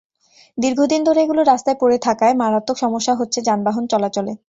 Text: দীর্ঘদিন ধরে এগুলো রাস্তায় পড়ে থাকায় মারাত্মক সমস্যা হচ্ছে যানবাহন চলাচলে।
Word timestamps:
দীর্ঘদিন 0.57 1.01
ধরে 1.03 1.19
এগুলো 1.21 1.41
রাস্তায় 1.43 1.77
পড়ে 1.81 1.97
থাকায় 2.07 2.35
মারাত্মক 2.35 2.77
সমস্যা 2.77 3.13
হচ্ছে 3.15 3.39
যানবাহন 3.41 3.83
চলাচলে। 3.87 4.33